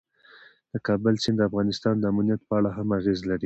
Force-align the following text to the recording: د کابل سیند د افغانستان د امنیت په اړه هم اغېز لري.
د 0.71 0.73
کابل 0.87 1.13
سیند 1.23 1.37
د 1.39 1.41
افغانستان 1.49 1.95
د 1.99 2.03
امنیت 2.13 2.41
په 2.45 2.53
اړه 2.59 2.69
هم 2.77 2.87
اغېز 2.99 3.19
لري. 3.29 3.39